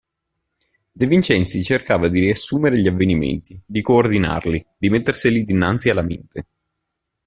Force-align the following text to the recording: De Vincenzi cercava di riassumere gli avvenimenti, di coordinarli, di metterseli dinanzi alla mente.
De 0.93 1.05
Vincenzi 1.05 1.61
cercava 1.61 2.07
di 2.07 2.21
riassumere 2.21 2.81
gli 2.81 2.87
avvenimenti, 2.87 3.61
di 3.63 3.83
coordinarli, 3.83 4.65
di 4.75 4.89
metterseli 4.89 5.43
dinanzi 5.43 5.91
alla 5.91 6.01
mente. 6.01 6.47